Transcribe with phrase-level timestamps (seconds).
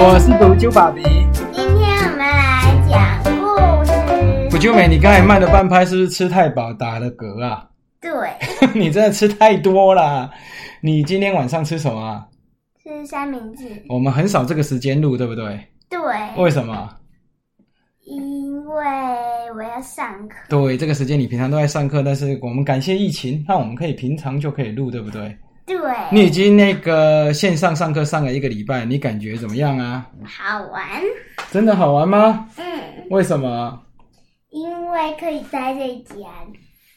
[0.00, 1.02] 我是补救爸比。
[1.52, 4.48] 今天我们来讲故事。
[4.48, 7.68] 补救美，你刚才慢了半拍，是不是吃太饱打了嗝啊？
[8.00, 8.12] 对，
[8.80, 10.30] 你真的吃太多啦！
[10.80, 12.24] 你今天晚上吃什么啊？
[12.80, 13.64] 是三明治。
[13.88, 15.66] 我们很少这个时间录，对不对？
[15.90, 15.98] 对，
[16.36, 16.88] 为什么？
[18.04, 18.84] 因为
[19.56, 20.36] 我要上课。
[20.48, 25.36] 对，这个时间你平常都在上课，但是我们感谢疫情，那我们可以平常就可以录，对不对？
[25.68, 25.78] 对，
[26.10, 30.08] 你已经那个线上上课上了一个礼拜，你感觉怎么样啊？
[30.24, 30.80] 好玩。
[31.50, 32.48] 真的好玩吗？
[32.56, 32.64] 嗯，
[33.10, 33.78] 为什么？
[34.48, 36.26] 因为可以待在家。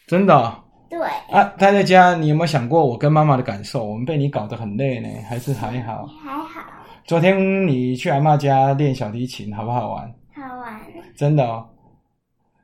[0.08, 0.56] 真的哦、
[0.90, 1.00] 对，
[1.30, 3.84] 啊，待在家，你有没有想过我跟妈妈的感受？
[3.84, 6.08] 我们被你搞得很累呢，还是还好？
[6.24, 6.62] 还好，
[7.06, 10.14] 昨天你去阿妈家练小提琴，好不好玩？
[10.34, 10.80] 好玩。
[11.16, 11.66] 真的哦。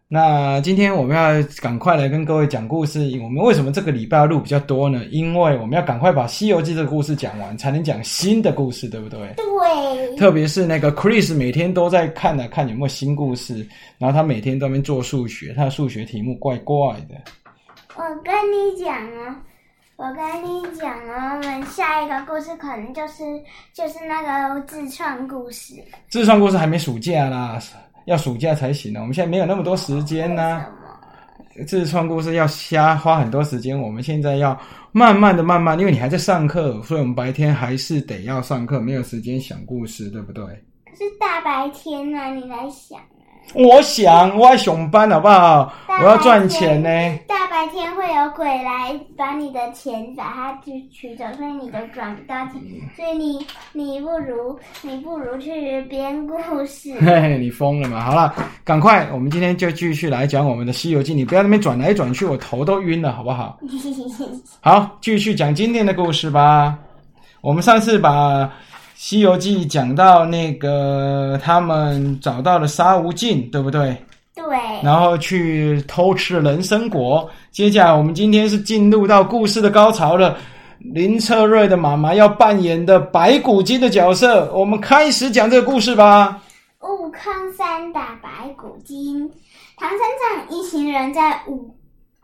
[0.10, 3.02] 那今天我们要赶快来跟各位讲故事。
[3.22, 5.04] 我们为什么这个礼拜要录比较多呢？
[5.12, 9.34] 因为我们要赶快把《西游记》这个故事讲完，才能讲新的故事，对不对？
[9.36, 16.78] 对，特别是那个 Chris 每天都在看呢、看有没有新故事，然后他每天都在那边做数学，他的数学题目怪怪
[17.10, 17.16] 的。
[17.98, 19.44] 我跟你讲啊，
[19.98, 23.26] 我跟你讲啊，我们下一个故事可能就是
[23.74, 24.22] 就是那
[24.56, 25.74] 个自创故事。
[26.08, 27.60] 自创故事还没暑假啦，
[28.08, 29.02] 要暑假才行呢。
[29.02, 30.66] 我们现在没有那么多时间呢、
[31.68, 34.58] 自创故事要瞎花很多时间，我们现在要
[34.94, 40.46] 慢慢的、慢慢，因为你还在上课，所以我们白天还是得要上课，没有时间想故事，对不对？
[40.86, 42.98] 可是大白天呢、你来想，
[43.54, 45.74] 我想，我要上班好不好？
[45.88, 46.90] 我要赚钱呢。
[47.28, 52.62] 大白天会有鬼来把你的钱把它去取走，所以你都赚不到钱，
[52.96, 56.94] 所以你你不如你不如去编故事。
[57.00, 58.02] 嘿 嘿，你疯了吗？
[58.02, 63.58] 好了，赶快，我们今天就继续来讲我们的《西游记》，你不要在那边转来转去，我头都晕了，好不好？
[64.62, 66.78] 好，继续讲今天的故事吧。
[67.42, 68.44] 我们上次把
[69.00, 73.96] 《西游记》讲到那个他们找到了沙悟净，对不对？
[74.34, 77.30] 对，然后去偷吃了人参果。
[77.52, 80.36] 接下来我们今天是进入到故事的高潮了。
[80.80, 86.42] 林策瑞的妈妈要扮演的白骨精的角色，我们开始讲这个故事吧。
[86.82, 89.30] 悟空三打白骨精，
[89.78, 90.00] 唐三
[90.48, 91.72] 藏一行人在武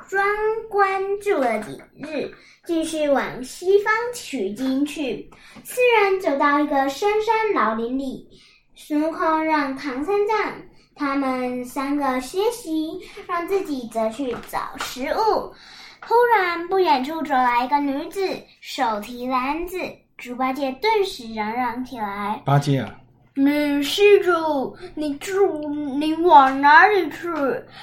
[0.08, 0.26] 庄
[0.70, 2.34] 关住了几日，
[2.66, 5.30] 继续往西方取经去。
[5.64, 8.28] 四人走到一个深山老林里，
[8.76, 10.54] 孙悟空让唐三藏
[10.96, 15.54] 他们三个歇息，让自己则去找食物。
[16.02, 18.22] 突然，不远处走来一个女子，
[18.60, 19.78] 手提篮子。
[20.18, 22.94] 猪八戒顿时嚷嚷起来：八戒啊，
[23.36, 25.68] 女施主，你住
[25.98, 27.28] 你往哪里去？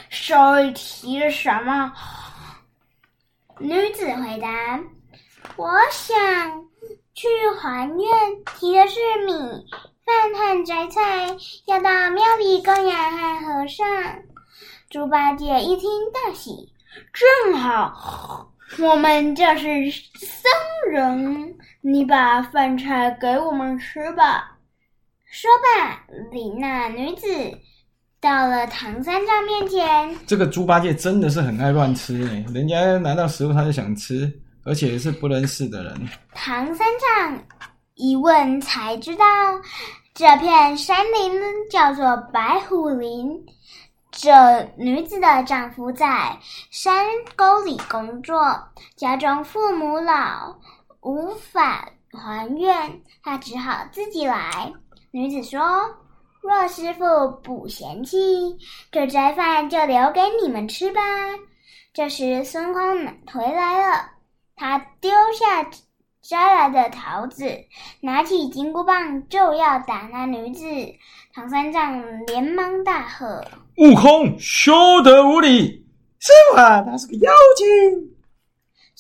[0.09, 1.93] 手里提着什么？
[3.59, 4.81] 女子回答
[5.57, 6.17] ：“我想
[7.15, 7.27] 去
[7.61, 9.67] 还愿，提的是米
[10.07, 11.37] 饭和摘菜，
[11.67, 13.87] 要到庙里供养和和尚。”
[14.89, 16.73] 猪八戒一听大喜，
[17.13, 20.51] 正好，我们就是僧
[20.91, 24.57] 人，你把饭菜给我们吃吧。
[25.31, 26.03] 说罢，
[26.33, 27.25] 李那女子
[28.21, 30.19] 到了唐三藏面前。
[30.27, 34.29] 这个猪八戒真的是很爱乱吃诶，人家拿到食物他就想吃，
[34.65, 36.09] 而且是不认识的人。
[36.33, 37.41] 唐三藏
[37.95, 39.25] 一问才知道，
[40.15, 41.41] 这片山林
[41.71, 43.31] 叫做白虎林。
[44.11, 44.33] 这
[44.77, 46.37] 女子的丈夫在
[46.73, 48.59] 山沟里工作，
[48.97, 50.59] 家中父母老，
[51.03, 54.73] 无法还愿，她只好自己来。
[55.13, 55.61] 女子说
[56.41, 57.05] ：“若师傅
[57.43, 58.57] 不嫌弃，
[58.93, 61.01] 这斋饭就留给你们吃吧。”
[61.93, 62.83] 这时孙悟空
[63.33, 64.05] 回来了，
[64.55, 65.69] 他丢下
[66.23, 67.45] 摘来的桃子，
[68.01, 70.65] 拿起金箍棒就要打那女子。
[71.35, 73.45] 唐三藏连忙大喝
[73.79, 74.73] 悟空，休
[75.03, 75.85] 得无礼！
[76.21, 77.67] 师傅啊，他是个妖精。：“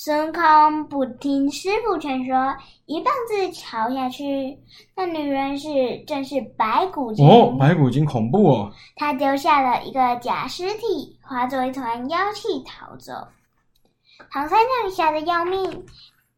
[0.02, 2.56] 孙悟空不听师傅劝说，
[2.86, 4.58] 一棒子敲下去。
[4.96, 5.68] 那女人是
[6.06, 7.28] 正是白骨精。
[7.28, 8.72] 哦，白骨精恐怖哦。
[8.96, 13.12] 他丢下了一个假尸体，化作一团妖气逃走。
[14.30, 15.84] 唐三藏吓得要命，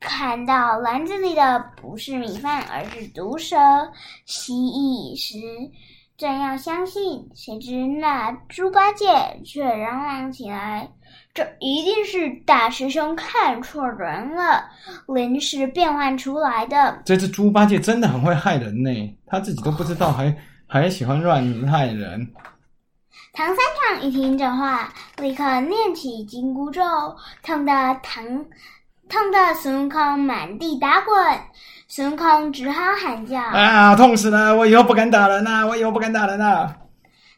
[0.00, 3.56] 看到篮子里的不是米饭，而是毒蛇、
[4.26, 5.38] 蜥蜴时，
[6.16, 9.06] 正要相信，谁知那猪八戒
[9.44, 10.90] 却嚷嚷起来
[11.34, 14.64] ：“这一定是大师兄看错人了，
[15.06, 18.90] 临时变换出来的。”这只猪八戒真的很会害人呢，
[19.26, 20.36] 他自己都不知道还，
[20.66, 22.28] 还喜欢乱害人。
[23.32, 26.82] 唐三藏一听这话，立刻念起紧箍咒，
[27.42, 28.22] 痛得唐
[29.08, 31.16] 痛得孙悟空满地打滚。
[31.88, 34.54] 孙悟空只好喊叫：“啊，痛死了！
[34.54, 36.76] 我以后不敢打人了，我以后不敢打人了。”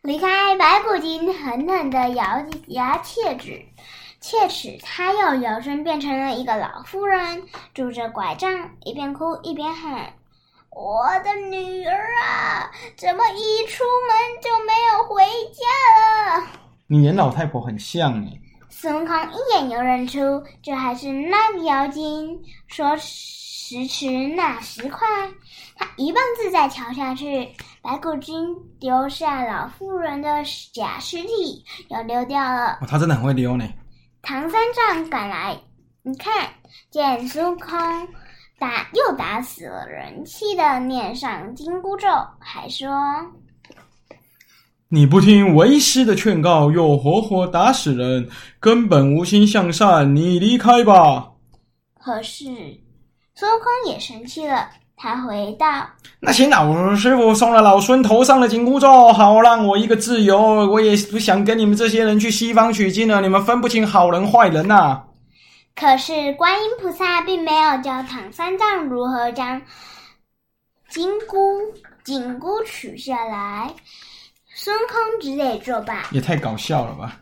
[0.04, 3.64] 离开白骨精，狠狠的咬牙切齿，
[4.20, 7.42] 切齿，他又摇身变成了一个老妇人，
[7.72, 10.12] 拄着拐杖，一边哭一边喊
[10.68, 15.24] ：“我的女儿啊，怎么一出门就没有回
[15.54, 16.48] 家了？”
[16.86, 18.38] 你演老太婆很像哎。
[18.68, 22.42] 孙悟空一眼就认出，这还是那个妖精。
[22.66, 24.06] 说时迟
[24.36, 25.08] 那时快，
[25.76, 27.48] 他一棒子再敲下去，
[27.82, 30.42] 白骨精丢下老妇人的
[30.72, 32.78] 假尸体，又溜掉了。
[32.80, 33.68] 哦他真的很会溜呢。
[34.22, 35.56] 唐三藏赶来，
[36.02, 36.48] 你看
[36.90, 37.68] 见孙悟空
[38.58, 42.88] 打又打死了人，气的念上紧箍咒，还说。
[44.88, 48.28] 你不听为师的劝告，又活活打死人，
[48.60, 50.14] 根本无心向善。
[50.14, 51.32] 你离开吧。
[51.98, 52.44] 可是
[53.34, 55.66] 孙悟空也生气了，他回道
[56.20, 60.38] ：“那些老师傅送了老孙头上的紧箍咒，好让我一个自由。
[60.40, 63.20] 我也不想跟你们这些人去西方取经了。
[63.20, 65.02] 你们分不清好人坏人呐。”
[65.76, 69.60] 可是观音菩萨并没有教唐三藏如何将
[70.88, 71.60] 紧箍
[72.04, 73.74] 紧箍取下来。
[74.54, 77.16] 孙悟空只得作罢，也太搞笑了吧！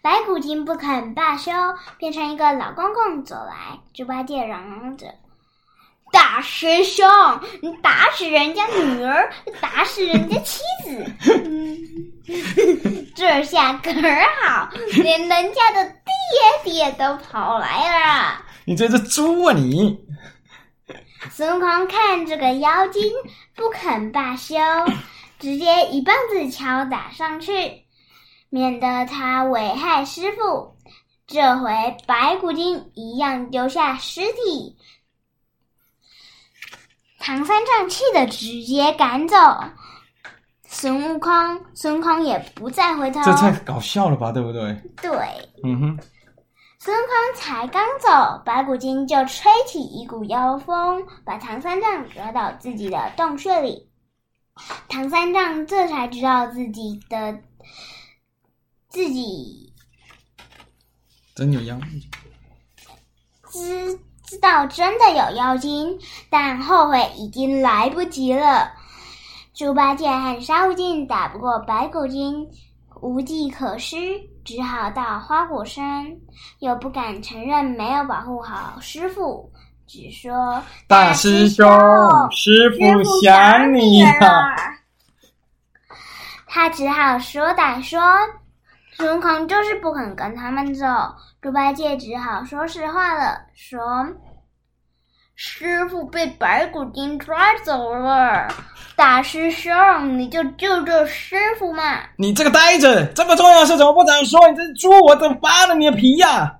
[0.00, 1.52] 白骨精不肯罢休，
[1.98, 3.78] 变成一个老公公走来。
[3.92, 5.06] 猪八戒嚷嚷着
[6.12, 7.06] ：“大师兄，
[7.62, 11.04] 你打死人家女儿，打死人家妻子，
[13.14, 13.92] 这下可
[14.42, 14.68] 好，
[15.02, 18.42] 连人家的爹爹都跑来了。
[18.64, 19.98] 你这只猪啊你！”
[21.30, 23.12] 孙悟空看这个妖精
[23.54, 24.56] 不肯罢休。
[25.38, 27.50] 直接一棒子敲打上去，
[28.50, 30.76] 免得他危害师傅。
[31.26, 34.76] 这回白骨精一样丢下尸体，
[37.20, 39.36] 唐三藏气得直接赶走。
[40.66, 41.30] 孙悟空，
[41.74, 43.20] 孙悟空也不再回头。
[43.22, 44.72] 这太搞笑了吧，对不对？
[45.02, 45.10] 对。
[45.62, 45.98] 嗯哼。
[46.78, 53.90] 孙悟空才刚走，白骨精就吹起一股妖风，把唐三藏抓到自己的洞穴里。
[54.88, 57.38] 唐三藏这才知道自己的
[58.88, 59.74] 自己
[61.34, 61.78] 真有妖，
[63.50, 63.98] 知
[64.30, 65.98] 知道真的有妖精，
[66.30, 68.70] 但后悔已经来不及了。
[69.52, 72.46] 猪八戒和沙悟净打不过白骨精，
[73.00, 73.96] 无计可施，
[74.44, 76.06] 只好到花果山，
[76.60, 79.50] 又不敢承认没有保护好师傅。
[79.84, 81.66] 只说大师兄，
[82.30, 84.54] 师傅想你了。
[86.46, 88.00] 他只好说歹说，
[89.00, 90.86] 孙悟空就是不肯跟他们走。
[91.40, 94.06] 猪八戒只好说实话了，说
[95.34, 98.46] 师傅被白骨精抓走了。
[98.96, 102.00] 大师兄，你就救救师傅嘛！
[102.18, 104.46] 你这个呆子，这么重要的事怎么不早说？
[104.50, 106.58] 你这猪，我怎么扒了你的皮呀？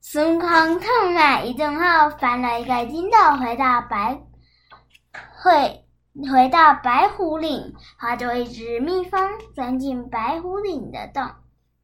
[0.00, 4.16] 孙悟空痛骂一顿后，翻了一个筋斗，回到白
[5.42, 5.84] 回
[6.30, 11.28] 回到白虎岭，化作一只蜜蜂，钻进白虎岭的洞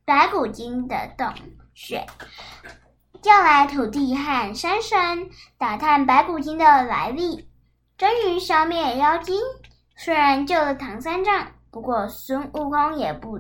[0.05, 1.33] 白骨精的洞
[1.75, 2.06] 穴，
[3.23, 7.49] 叫来土地和山神打探白骨精的来历，
[7.96, 9.41] 终于消灭妖精。
[9.96, 13.39] 虽然救了唐三藏，不过孙悟空也不。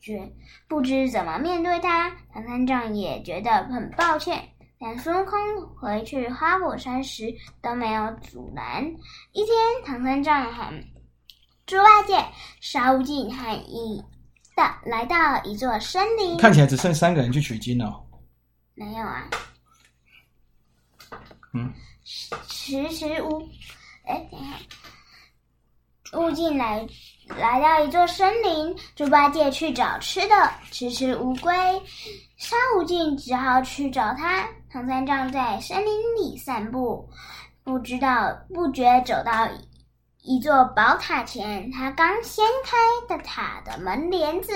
[0.00, 0.30] 觉
[0.68, 4.50] 不知怎么面对他，唐三藏也觉得很抱歉。
[4.78, 8.84] 但孙悟空回去花果山时都没有阻拦。
[9.32, 10.84] 一天，唐三藏和
[11.64, 12.22] 猪八戒、
[12.60, 14.04] 沙悟净和一
[14.54, 18.02] 到来到一座森林，看起来只剩三个人去取经了。
[18.74, 19.28] 没有啊。
[21.52, 21.72] 嗯。
[22.04, 23.48] 迟迟无，
[24.04, 26.86] 哎，等一下，悟净来。
[27.38, 30.34] 来到一座森林，猪八戒去找吃的，
[30.70, 31.50] 迟迟无归。
[32.36, 34.46] 沙悟净只好去找他。
[34.70, 37.08] 唐三藏在森林里散步，
[37.62, 39.48] 不知道不觉走到
[40.24, 41.70] 一座宝塔前。
[41.70, 42.76] 他刚掀开
[43.14, 44.52] 的塔的门帘子，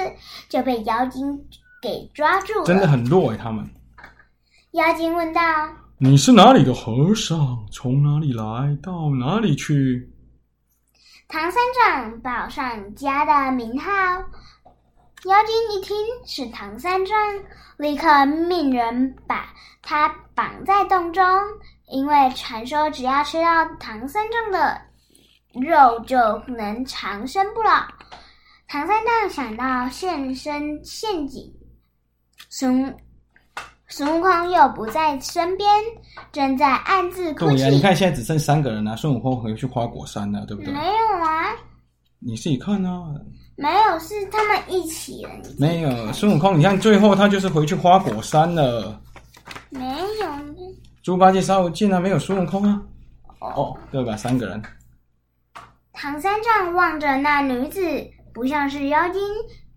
[0.48, 1.38] 就被妖精
[1.80, 2.64] 给抓住了。
[2.64, 3.68] 真的很弱哎，他们。
[4.72, 5.40] 妖精问道
[5.98, 7.66] ：“你是哪里的和尚？
[7.70, 10.10] 从哪里来到哪里去？”
[11.28, 15.94] 唐三藏报上家的名号，妖精一听
[16.24, 17.14] 是唐三藏，
[17.76, 21.22] 立刻命人把他绑在洞中，
[21.90, 24.80] 因为传说只要吃到唐三藏的
[25.54, 27.70] 肉就能长生不老。
[28.66, 31.50] 唐三藏想到现身陷阱，
[32.50, 32.94] 孙
[33.88, 35.66] 孙悟空又不在身边，
[36.30, 37.56] 正在暗自哭泣。
[37.56, 40.72] 对呀，你看现在只剩三个人了，孙悟空回去花果山了，对不对？
[40.72, 41.56] 没有啊，
[42.18, 43.04] 你自己看啊。
[43.56, 45.50] 没有，是他们一起的。
[45.58, 49.00] 没有孙悟空，你看最后他就是回去花果山了。
[49.70, 49.80] 没
[50.20, 50.28] 有。
[51.02, 52.82] 猪八戒、沙悟净啊，没有孙悟空啊。
[53.40, 54.14] 哦，对吧？
[54.14, 54.62] 三个人。
[56.00, 57.80] 唐三藏望着那女子，
[58.32, 59.20] 不像是妖精，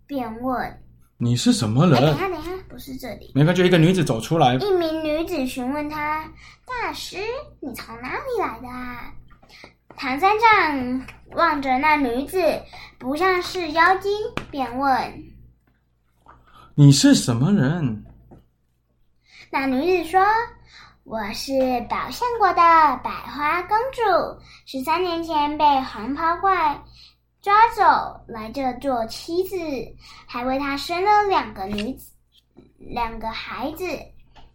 [0.06, 0.80] 便问
[1.18, 3.32] ：“你是什么人？”等下，等下，不是这里。
[3.34, 4.54] 没看，就一个女子走出来。
[4.54, 6.30] 一名女子询问他
[6.64, 7.16] ：“大师，
[7.58, 8.68] 你从哪里来的？”
[9.98, 12.40] 唐三藏望着那女子，
[13.00, 14.12] 不像是妖精，
[14.48, 15.24] 便问
[16.76, 18.04] ：“你是什么人？”
[19.50, 20.24] 那女子说。
[21.04, 21.52] 我是
[21.90, 22.54] 宝象国的
[23.02, 26.80] 百花公主，十三年前被黄袍怪
[27.42, 29.56] 抓走来这做妻子，
[30.28, 32.12] 还为他生了两个女子，
[32.78, 33.84] 两个孩子。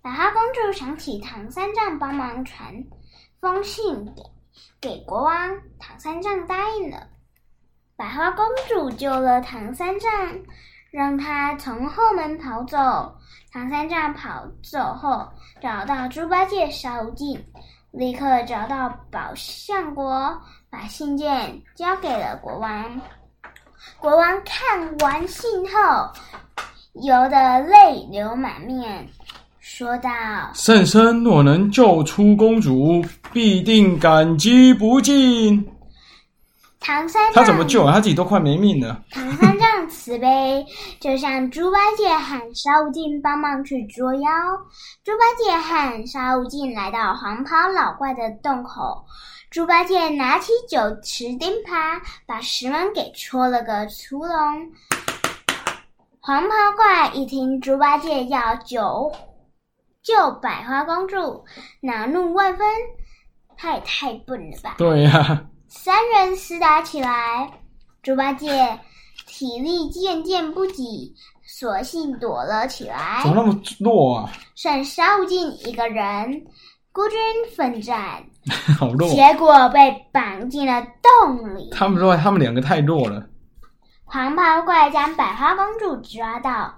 [0.02, 2.74] 百花公主想起唐三藏帮忙传
[3.42, 4.24] 封信给
[4.80, 7.10] 给国王，唐三藏答应了。
[7.98, 10.10] 百花公主救了唐三藏。
[10.98, 13.16] 让他从后门跑走。
[13.54, 15.28] 唐三藏跑走后，
[15.62, 17.40] 找到猪八戒、沙悟净，
[17.92, 20.36] 立刻找到宝象国，
[20.72, 23.00] 把信件交给了国王。
[24.00, 26.12] 国王看完信后，
[27.06, 29.08] 由得泪流满面，
[29.60, 30.10] 说道
[30.56, 35.64] ：“圣僧若能救出公主，必定感激不尽。”
[36.80, 37.94] 唐三藏他怎么救啊？
[37.94, 39.04] 他自己都快没命了。
[39.12, 39.57] 唐三
[39.88, 40.66] 藏慈悲，
[41.00, 44.30] 就像猪八戒喊沙悟净帮忙去捉妖。
[45.04, 49.06] 猪八戒喊沙悟净来到黄袍老怪的洞口，
[49.50, 54.70] 猪八戒拿起九齿钉耙，把石门给戳了个窟窿。
[56.20, 59.14] 黄袍怪一听猪八戒要救
[60.04, 61.46] 救百花公主，
[61.82, 62.68] 恼怒万分。
[63.56, 64.76] 他也太笨了吧？
[64.78, 65.46] 对呀。
[65.70, 67.52] 三人厮打起来，
[68.04, 68.80] 猪八戒
[69.26, 71.14] 体力渐渐不济，
[71.46, 73.20] 索性躲了起来。
[73.24, 74.32] 怎么那么弱啊？
[74.56, 76.46] 剩沙悟净一个人
[76.92, 77.18] 孤军
[77.56, 78.24] 奋战，
[78.78, 79.10] 好弱。
[79.10, 81.70] 结果被绑进了洞里。
[81.72, 83.24] 他们说他们两个太弱了。
[84.04, 86.74] 黄袍怪将百花公主抓到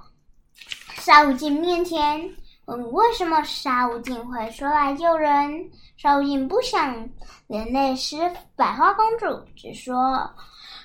[0.96, 2.27] 沙悟净面前，
[2.65, 5.69] 问为什么沙悟净会出来救人。
[5.96, 7.08] 沙悟净不想
[7.48, 8.17] 连累师
[8.55, 9.96] 百花公主，只说：“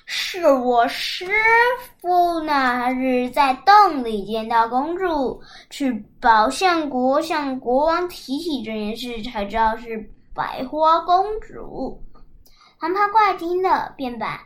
[0.05, 1.25] 是我师
[1.99, 12.01] 傅那日在洞里见到公主，去宝象国向国王提起这件事，才知道是百花公主。”
[12.77, 14.45] 黄袍怪听了，便把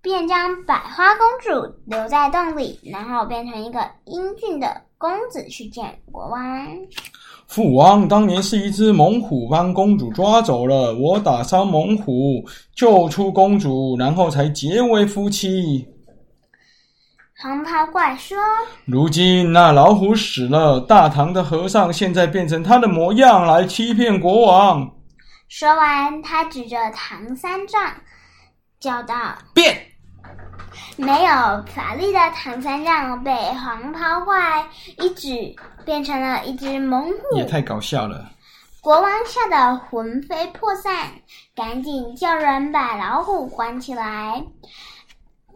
[0.00, 6.40] 便将百花公主留在洞里，然后变成一个英俊的公子去见国王。
[7.46, 15.86] 父王当年是一只猛虎帮公主抓走了，我打伤猛虎，救出公主，然后才结为夫妻。
[17.36, 18.36] 黄袍怪说
[18.86, 24.90] ：“如今那老虎死了，大唐的和尚现在变成他的模样来欺骗国王。”
[25.48, 27.94] 说完，他指着唐三藏，
[28.80, 29.14] 叫道
[29.54, 29.76] ：“变！”
[30.96, 31.32] 没有
[31.74, 34.66] 法力的唐三藏被黄袍怪
[34.98, 35.54] 一指，
[35.84, 38.30] 变成了一只猛虎，也太搞笑了。
[38.80, 41.10] 国王吓得魂飞魄散，
[41.54, 44.44] 赶紧叫人把老虎关起来。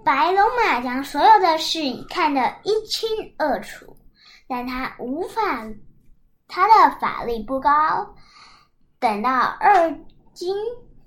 [0.04, 3.96] 白龙马将所有的事看得一清二楚，
[4.48, 5.42] 但他无法，
[6.46, 7.70] 他的法力不高。
[8.98, 9.94] 等到二
[10.32, 10.54] 金。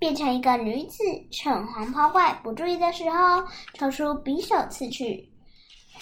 [0.02, 3.44] 变成一个女子，趁黄袍怪不注意的时候，
[3.76, 5.30] 抽出匕首刺去。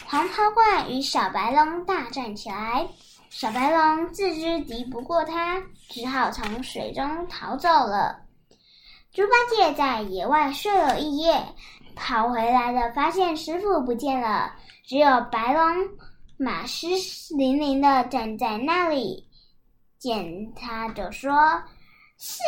[0.06, 2.88] 黄袍怪与小白龙大战起来，
[3.30, 8.22] 小白龙自知敌不过他，只好从水中逃走了。
[9.12, 11.38] 猪八戒在野外睡了一夜，
[11.94, 14.54] 跑回来的发现师傅不见了，
[14.86, 15.90] 只有白龙
[16.38, 16.88] 马湿
[17.36, 19.28] 淋淋的站在那里，
[19.98, 21.34] 见他就说。
[22.22, 22.44] 师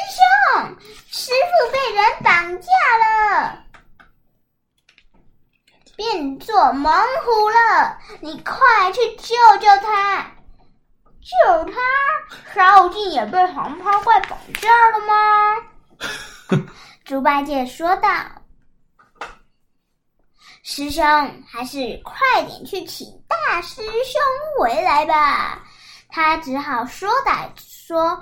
[0.59, 2.67] 兄，师傅被人绑架
[2.99, 3.63] 了，
[5.95, 10.29] 变作猛虎了，你快去救救他！
[11.21, 11.79] 救他？
[12.53, 15.55] 沙悟净也被黄袍怪绑架了吗？
[17.05, 18.09] 猪八戒说道
[20.63, 21.01] ：“师兄，
[21.49, 24.21] 还是快点去请大师兄
[24.59, 25.63] 回来吧。”
[26.11, 28.21] 他只好说歹说。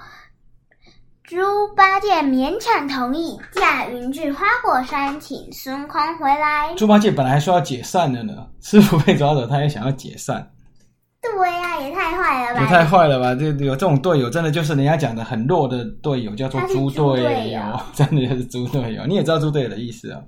[1.29, 1.37] 猪
[1.75, 6.73] 八戒勉强同意驾云去花果山，请孙悟空回来。
[6.73, 8.33] 猪八戒本来说要解散的呢，
[8.63, 10.51] 师傅被抓走，他也想要解散。
[11.21, 12.61] 对对呀，也太坏了吧！
[12.61, 13.35] 也太坏了吧！
[13.35, 17.61] 这有这种队友，真的就是人家讲的很弱的队友，叫做猪队友，
[17.93, 19.05] 真的就是猪队友。
[19.05, 20.19] 你也知道猪队友的意思啊？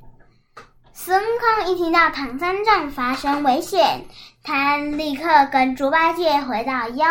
[0.94, 1.26] 孙悟
[1.66, 4.06] 空一听到唐三藏发生危险，
[4.44, 7.08] 他立刻跟猪八戒回到妖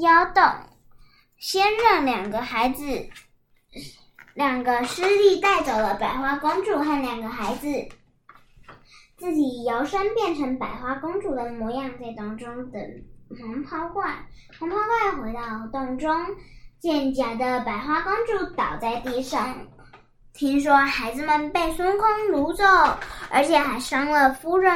[0.00, 0.44] 妖洞，
[1.38, 2.84] 先让两个孩子、
[4.34, 7.68] 两个师弟带走了百花公主和两个孩子。
[9.16, 12.82] 自己摇身变成百花公主的模样，在洞中等
[13.28, 14.12] 红袍怪。
[14.58, 15.40] 红袍怪回到
[15.72, 16.10] 洞中，
[16.80, 19.56] 见假的百花公主倒在地上，
[20.34, 22.64] 听说孩子们被孙悟空掳走，
[23.30, 24.72] 而且还伤了夫人，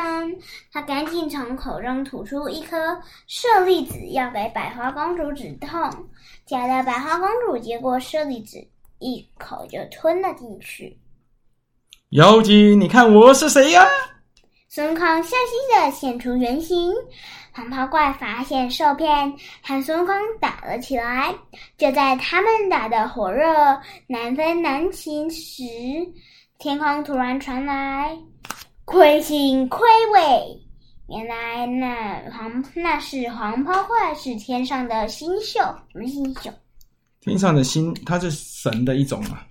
[0.73, 2.77] 他赶紧从口中吐出一颗
[3.27, 6.09] 舍利子，要给百花公主止痛。
[6.49, 8.57] 假的百花公主接过舍利子，
[9.01, 10.99] 一口就吞了进去。
[12.13, 13.87] 妖精，你看我是谁呀？
[14.67, 16.91] 孙悟空笑嘻嘻的现出原形，
[17.53, 19.31] 黄袍怪发现受骗，
[19.63, 21.35] 和孙悟空打了起来。
[21.77, 25.63] 就在他们打得火热难分难清时，
[26.59, 28.17] 天空突然传来
[28.87, 30.68] 亏心亏尾。
[31.09, 35.59] 原来那黄那是黄袍怪，是天上的星宿。
[35.59, 36.51] 什么星宿？
[37.21, 39.47] 天上的星，它是神的一种啊。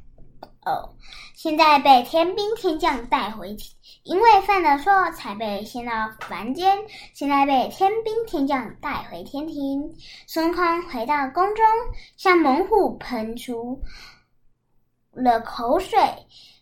[0.66, 0.88] 哦，
[1.34, 3.56] 现在被天兵天将带回。
[4.04, 6.78] 因为犯了错，才被陷到凡间。
[7.14, 9.94] 现在被天兵天将带回天庭。
[10.28, 11.66] 孙悟空回到宫中，
[12.16, 13.82] 向猛虎喷出
[15.12, 16.00] 了口水，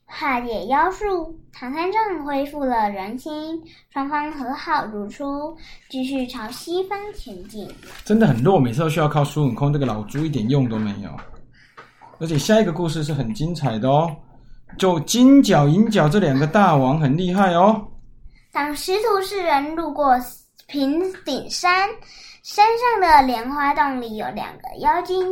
[0.05, 1.37] 化解妖术。
[1.51, 3.61] 唐三藏恢复了人心，
[3.93, 5.55] 双方和好如初，
[5.89, 7.67] 继续朝西方前进。
[8.03, 11.09] 真的很弱，每次都需要靠孙悟空这个老猪，一点用都没有。
[12.19, 14.13] 而且下一个故事是很精彩的哦。
[14.77, 17.81] 就金角银角这两个大王很厉害哦。
[18.51, 20.17] 当师徒四人路过
[20.67, 21.87] 平顶山，
[22.43, 25.23] 山上的莲花洞里有两个妖精，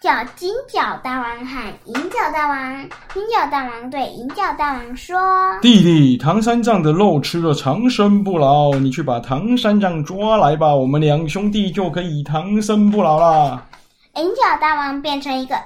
[0.00, 2.88] 叫金角大王喊银角大王。
[3.12, 5.18] 金角大王对银角大王说
[5.60, 13.66] ：“弟弟，唐三藏的肉吃了长生不老，你去把唐三藏抓来吧，我们两兄弟就可以长生不老了。”
[14.14, 15.56] 银角大王变成一个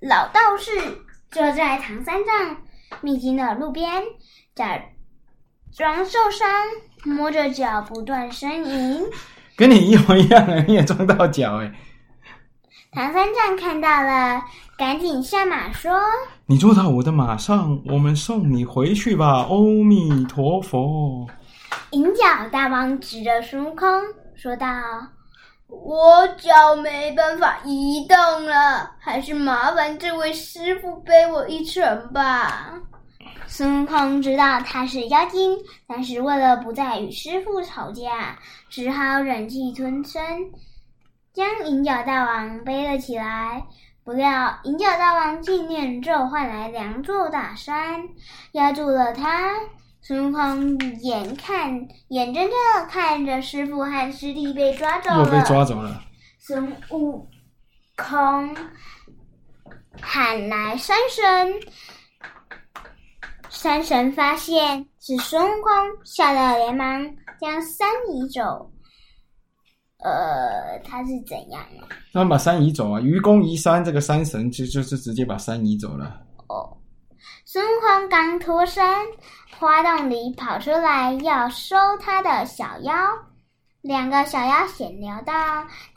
[0.00, 0.70] 老道士。
[1.30, 2.56] 坐在唐三藏
[3.02, 4.02] 秘境的路边，
[4.54, 4.80] 假
[5.76, 6.48] 装受伤，
[7.04, 9.02] 摸着脚不断呻吟。
[9.54, 11.70] 跟你一模一样，你也撞到脚哎！
[12.90, 14.42] 唐三藏看到了，
[14.78, 15.92] 赶紧下马说
[16.46, 21.26] ：“你坐到我的马上，我们送你回去吧。”阿弥陀佛。
[21.90, 23.86] 银角大王指着孙悟空
[24.34, 24.66] 说道。
[25.68, 32.72] 我脚没办法移动了，还是麻烦这位师傅背我一程吧。
[33.46, 38.38] 孙悟空知道他是妖精，但是为了不再与师傅吵架，
[38.70, 40.22] 只好忍气吞声，
[41.38, 43.64] 将银角大王背了起来。
[44.02, 48.02] 不料银角大王竟念咒换来两座大山，
[48.52, 49.52] 压住了他。
[50.00, 51.70] 孙悟空眼看
[52.08, 56.02] 眼睁睁的看着师傅和师弟被抓走了，又被抓走了。
[56.40, 57.24] 孙悟
[57.96, 58.56] 空
[60.00, 61.54] 喊来山神，
[63.48, 65.72] 山神发现是孙悟空，
[66.04, 67.00] 吓得连忙
[67.38, 68.72] 将山移走。
[70.02, 71.88] 呃，他是怎样啊？
[72.12, 73.00] 他们把山移走啊！
[73.00, 76.20] 愚公移山，这个山神就就是直接把山移走了。
[76.48, 76.76] 哦，
[77.44, 78.84] 孙悟空刚脱身。
[79.60, 82.94] 花洞里跑出来要收他的小妖，
[83.82, 85.32] 两个小妖闲聊道：“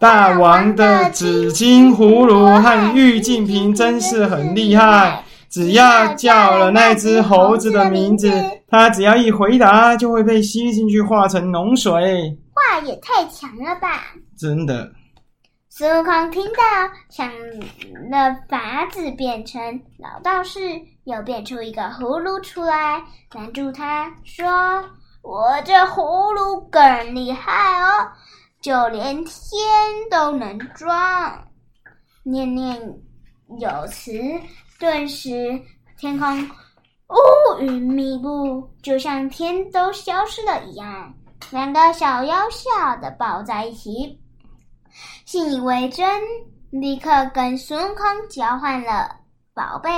[0.02, 8.32] 大王的紫金葫芦和玉净瓶真是很厉害，只要叫了那只猴子的名字，
[8.68, 12.36] 它只要一回答，就会被吸进去化成脓水。
[12.70, 14.14] 话也太强了吧！
[14.38, 14.92] 真的。”
[15.74, 16.62] 孙悟空听到，
[17.10, 17.32] 想
[18.10, 20.60] 了法子变成老道士，
[21.06, 23.02] 又变出一个葫芦出来，
[23.34, 24.46] 拦住他说
[25.24, 28.06] ：“我这葫芦更厉害哦，
[28.62, 29.62] 就连天
[30.10, 31.48] 都能装。”
[32.24, 32.78] 念念
[33.58, 34.12] 有词，
[34.78, 35.58] 顿时
[35.98, 36.38] 天空
[37.08, 41.14] 乌云密布，就像天都消失了一样。
[41.50, 44.20] 两个小妖笑的抱在一起。
[45.26, 46.06] 信以为真，
[46.70, 49.10] 立刻跟孙悟空交换了
[49.54, 49.90] 宝贝，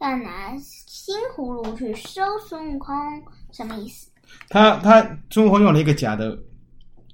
[0.00, 2.94] 要拿新葫芦去收孙悟空，
[3.52, 4.10] 什么意思？
[4.48, 6.34] 他他孙悟空用了一个假的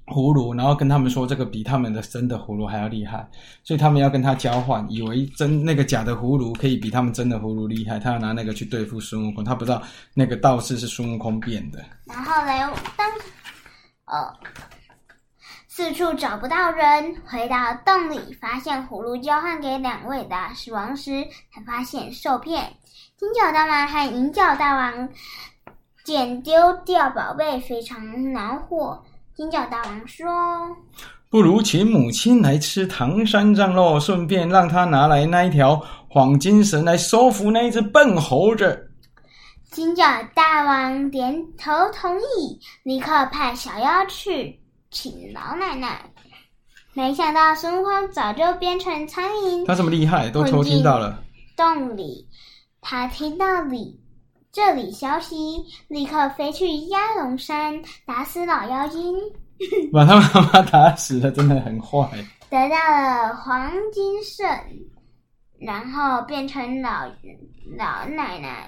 [0.05, 3.29] 葫芦，然后跟他们说这个比他们的真的葫芦还要厉害，
[3.63, 9.81] 所以他们要跟他交换，以为真那个假的葫芦可以比他们真的葫芦厉害，他要拿那个去对付孙悟空，他不知道
[10.13, 11.83] 那个道士是孙悟空变的。
[12.05, 12.59] 然后嘞，
[12.95, 13.38] 当呃。
[14.09, 14.33] 呃
[15.67, 22.73] 四处找不到人，回到洞里，发现葫芦交换给两位大狮王时，才发现受骗。
[23.17, 25.09] 金角大王和银角大王
[26.03, 29.01] 见丢掉宝贝，非常恼火。
[29.35, 30.27] 金角大王说
[31.29, 38.87] ：“不如请母亲来吃唐山藏肉，顺便让他拿来那一条黄金绳来收服那只笨猴子。”
[39.71, 40.03] 金角
[40.33, 46.01] 大王点头同意，立刻派小妖去请老奶奶。
[46.93, 51.23] 没想到孙悟空早就变成苍蝇，他这么厉害，都偷听到了。
[51.55, 52.27] 洞里，
[52.81, 53.99] 他听到里
[54.51, 59.15] 这里消息，立刻飞去鸭龙山打死老妖精，
[59.93, 62.09] 把他妈妈打死了，真的很坏。
[62.49, 64.49] 得到了黄金圣，
[65.59, 67.05] 然后变成老
[67.77, 68.67] 老奶奶。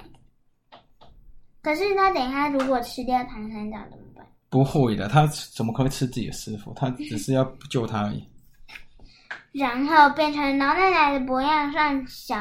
[1.62, 4.26] 可是他等一下如果吃掉唐三藏怎么办？
[4.50, 6.74] 不会的，他怎么可以吃自己的师傅？
[6.74, 8.28] 他只是要救他而已。
[9.52, 12.36] 然后变成老奶奶的模样，让小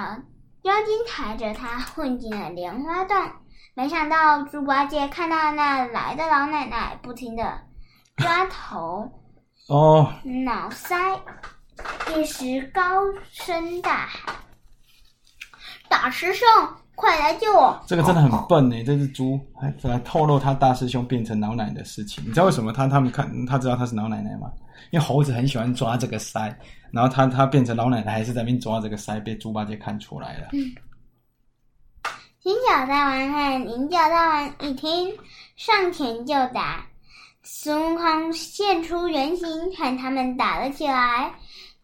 [0.62, 3.16] 妖精抬着他混进了莲花洞。
[3.74, 7.60] 没想到猪八戒看到那来的老奶奶，不停的
[8.16, 9.10] 抓头、
[9.68, 10.12] 哦、
[10.44, 10.96] 脑塞，
[12.14, 12.82] 一时高
[13.30, 14.34] 声大喊
[15.88, 16.46] ：“大师兄！”
[17.00, 17.82] 快来救我！
[17.86, 22.22] 这个真的很笨呢，这只猪还来透露他大师兄变成老奶奶的事情。
[22.24, 24.52] 你知道为什么他他们看他知道他是老奶奶吗？
[24.90, 26.54] 因为猴子很喜欢抓这个腮，
[26.90, 30.48] 然后他他变成老奶奶还是在那边抓这个腮，被猪八戒看出来了。
[30.52, 30.60] 嗯。
[32.42, 35.12] 金角大王和银角大王一听，
[35.56, 36.84] 上前就打。
[37.42, 41.32] 孙悟空现出原形，和他们打了起来。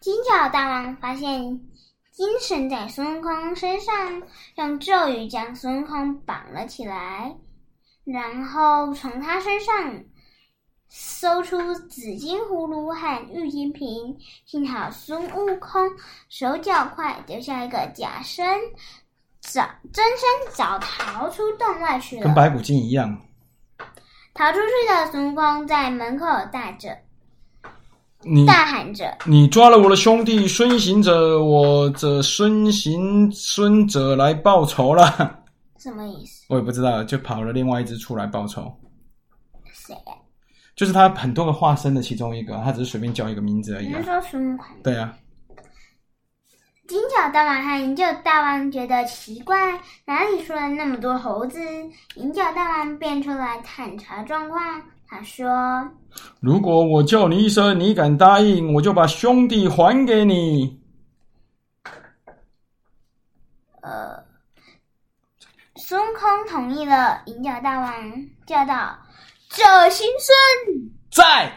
[0.00, 1.58] 金角大王发现。
[2.16, 3.94] 精神在孙悟空身上，
[4.54, 7.36] 用咒语将孙悟空绑了起来，
[8.04, 10.02] 然后从他身上
[10.88, 14.16] 搜出紫金葫芦和玉金瓶。
[14.46, 15.90] 幸好孙悟空
[16.30, 18.46] 手脚快，留下一个假身，
[19.42, 23.14] 早真身早逃出洞外去了，跟白骨精一样。
[24.32, 26.96] 逃出去的孙悟空在门口大着。
[28.26, 35.40] 你大喊着：“你抓了我的兄弟孙行者，我这孙行孙者来报仇了。”
[35.78, 36.44] 什么意思？
[36.48, 38.72] 我也不知道，就跑了另外一只出来报仇。
[39.72, 39.94] 谁？
[40.74, 43.86] 就是他很多个化身的其中一个，他只是随便叫一个名字而已。
[43.86, 44.66] 你说孙悟空？
[44.82, 45.14] 对啊。
[46.88, 51.60] 金角大王和银角大王觉得奇怪，哪里出了那么多猴子？
[52.14, 54.82] 银角大王便出来探查状况。
[55.08, 55.48] 他说
[56.40, 60.80] ：“如果我叫你一声，你敢答应，我就把兄弟还给你。”
[63.82, 64.22] 呃，
[65.76, 67.22] 孙悟空同意了。
[67.26, 67.92] 银角大王
[68.46, 68.98] 叫道
[69.48, 70.36] ：“这行孙
[71.10, 71.52] 在。”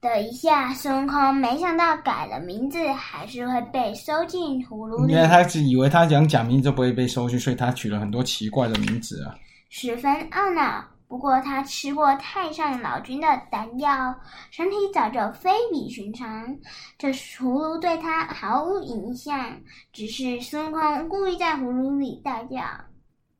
[0.00, 5.12] 等一下，孙悟空没想到改了名字还是会被收进葫芦里。
[5.12, 9.34] 因为他是以为他讲假名字不会被收去，所以他取了很多奇怪的名字啊。
[9.68, 10.84] 十分懊恼。
[11.08, 14.14] 不过他吃过太上老君的丹药，
[14.50, 16.54] 身体早就非比寻常。
[16.98, 19.58] 这葫芦对他毫无影响，
[19.90, 22.58] 只是孙悟空故意在葫芦里大叫：“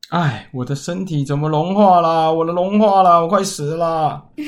[0.09, 2.33] 哎，我的身体怎么融化了？
[2.33, 4.27] 我的融化了，我快死了！”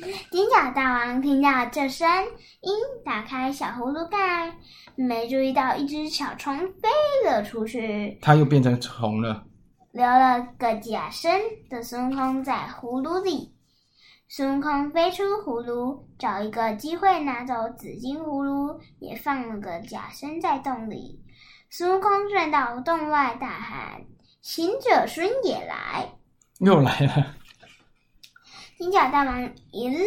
[0.32, 2.08] 金角大王听到这声
[2.62, 2.72] 音，
[3.04, 4.56] 打开小葫芦盖，
[4.96, 6.88] 没注意到一只小虫飞
[7.26, 9.44] 了出去，它又变成虫了。
[9.92, 13.52] 留了个假身的孙悟空在葫芦里，
[14.28, 21.20] 孙悟空飞出葫芦，找一个机会拿走紫金葫芦，也放了个假身在洞里。
[21.70, 24.00] 孙悟空转到洞外，大喊
[24.42, 26.08] ：“行者孙也来！”
[26.60, 27.26] 又来了。
[28.78, 30.06] 金角大王一愣：“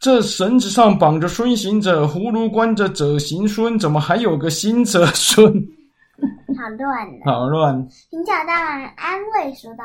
[0.00, 5.68] 这绳子上绑着孙行者，葫芦关着者行孙，怎么还有个行者孙？”
[6.56, 7.88] 好乱，好乱！
[8.10, 9.84] 银角大王安慰说道：“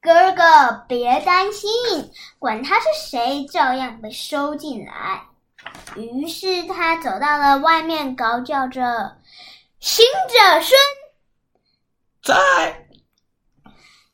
[0.00, 1.70] 哥哥，别担心，
[2.38, 5.22] 管他是谁，照样被收进来。”
[5.96, 9.16] 于是他走到了外面，高叫着
[9.80, 10.78] ：“行者孙
[12.22, 12.86] 在！”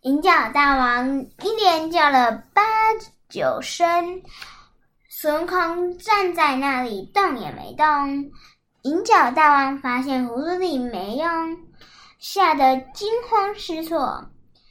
[0.03, 2.63] 银角大王一连叫了八
[3.29, 4.23] 九声，
[5.09, 7.85] 孙悟空站在那里动也没动。
[8.83, 11.29] 银角大王发现葫芦里没用，
[12.19, 14.25] 吓得惊慌失措。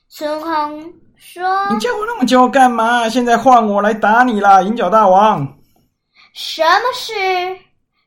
[0.07, 3.07] 孙悟空说：“你叫我那么久干嘛？
[3.07, 5.45] 现在换我来打你啦！”银角大王，
[6.33, 7.13] 什么事？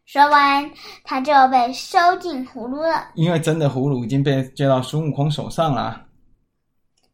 [0.04, 0.68] 说完，
[1.04, 3.08] 他就被收进葫芦了。
[3.14, 6.02] 因为真的葫芦已经被接到孙悟空手上了。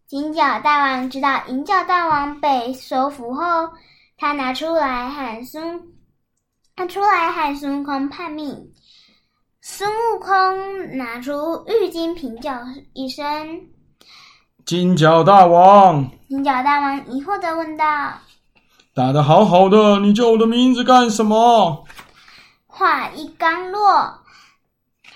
[0.07, 3.69] 金角大王知道银角大王被收服后，
[4.17, 5.79] 他拿出来喊孙，
[6.79, 8.73] 他出来和孙悟空叛命。
[9.61, 12.53] 孙悟空拿出玉金瓶，叫
[12.93, 13.25] 一声
[14.65, 17.85] ：“金角大王。”金角大王疑惑的问道
[18.95, 21.85] ：“打的好好的，你叫我的名字干什么？”
[22.69, 24.23] 话一刚落，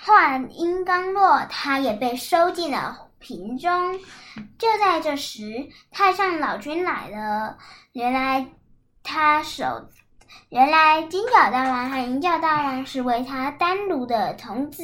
[0.03, 3.97] 话音刚落，他也被收进了瓶中。
[4.59, 7.55] 就在这时，太上老君来了。
[7.93, 8.45] 原来
[9.01, 9.63] 他手。
[10.49, 14.83] 原来金角大王和银角大王是为他单炉的童子，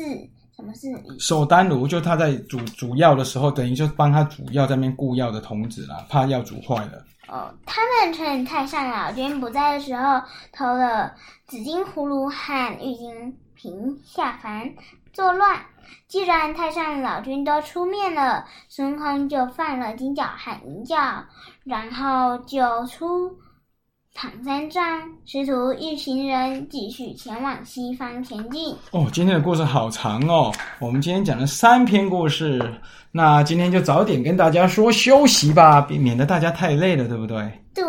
[0.56, 0.88] 什么是
[1.20, 1.88] 守丹炉？
[1.88, 7.06] 就他在煮煮药的时候，等于就帮他煮药，在那边顾药的童子啦，怕药煮坏了。
[7.28, 10.20] 哦，他们趁太上老君不在的时候，
[10.52, 11.14] 偷了
[11.46, 14.68] 紫金葫芦和玉金瓶下凡
[15.14, 15.60] 作乱。
[16.08, 21.24] 既然太上老君都出面了，孙悟空就放了金角和银角，
[21.64, 23.32] 然后就出。
[24.14, 24.84] 唐三藏
[25.24, 28.76] 师徒一行人继续前往西方前进。
[28.92, 30.52] 哦，今天的故事好长哦。
[30.80, 32.60] 我们今天讲了三篇故事，
[33.12, 37.38] 那今天就早点跟大家说休息吧，避免得大家太累了，对不对？
[37.74, 37.86] 对。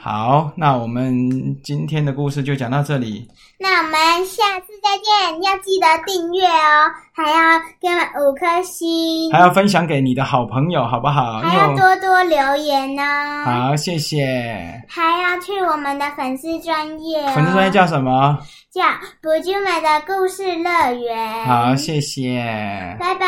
[0.00, 1.12] 好，那我们
[1.64, 3.26] 今天的故事就讲到这里。
[3.58, 3.92] 那我们
[4.26, 7.88] 下次再见，要记得订阅哦，还要给
[8.20, 11.40] 五颗星，还要分享给你的好朋友，好不好？
[11.40, 13.02] 还要多多留言呢。
[13.44, 14.80] 好，谢谢。
[14.88, 18.38] 还要去我们的粉丝专业，粉丝专业叫什么？
[18.72, 18.82] 叫
[19.22, 21.44] 不就美的故事乐园。
[21.46, 22.96] 好，谢谢。
[23.00, 23.26] 拜拜。